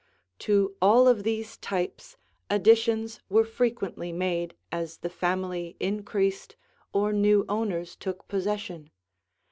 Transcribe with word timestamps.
To 0.39 0.75
all 0.81 1.07
of 1.07 1.21
these 1.21 1.57
types, 1.57 2.17
additions 2.49 3.19
were 3.29 3.45
frequently 3.45 4.11
made, 4.11 4.55
as 4.71 4.97
the 4.97 5.11
family 5.11 5.75
increased, 5.79 6.55
or 6.91 7.13
new 7.13 7.45
owners 7.47 7.95
took 7.97 8.27
possession. 8.27 8.89